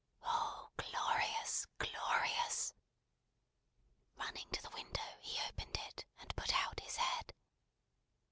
Oh, 0.25 0.71
glorious, 0.77 1.67
glorious! 1.77 2.73
Running 4.17 4.49
to 4.51 4.61
the 4.63 4.71
window, 4.71 5.19
he 5.21 5.39
opened 5.47 5.77
it, 5.77 6.05
and 6.19 6.35
put 6.35 6.55
out 6.55 6.79
his 6.79 6.95
head. 6.95 7.35